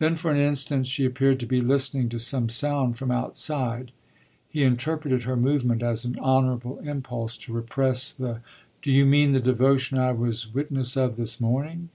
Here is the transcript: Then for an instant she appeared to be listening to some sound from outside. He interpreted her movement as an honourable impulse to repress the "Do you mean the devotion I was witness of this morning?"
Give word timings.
Then 0.00 0.16
for 0.16 0.32
an 0.32 0.36
instant 0.40 0.88
she 0.88 1.04
appeared 1.04 1.38
to 1.38 1.46
be 1.46 1.60
listening 1.60 2.08
to 2.08 2.18
some 2.18 2.48
sound 2.48 2.98
from 2.98 3.12
outside. 3.12 3.92
He 4.48 4.64
interpreted 4.64 5.22
her 5.22 5.36
movement 5.36 5.80
as 5.80 6.04
an 6.04 6.18
honourable 6.18 6.80
impulse 6.80 7.36
to 7.36 7.52
repress 7.52 8.10
the 8.12 8.40
"Do 8.82 8.90
you 8.90 9.06
mean 9.06 9.30
the 9.30 9.38
devotion 9.38 9.96
I 9.96 10.10
was 10.10 10.52
witness 10.52 10.96
of 10.96 11.14
this 11.14 11.40
morning?" 11.40 11.90